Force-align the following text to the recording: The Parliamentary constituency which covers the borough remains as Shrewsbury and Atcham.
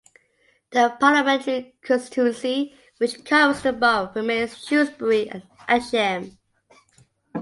The 0.71 0.97
Parliamentary 0.99 1.75
constituency 1.83 2.73
which 2.97 3.23
covers 3.23 3.61
the 3.61 3.71
borough 3.71 4.11
remains 4.15 4.53
as 4.53 4.65
Shrewsbury 4.65 5.29
and 5.29 5.43
Atcham. 5.69 6.39